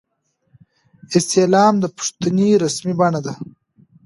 [1.17, 3.33] استعلام د پوښتنې رسمي بڼه ده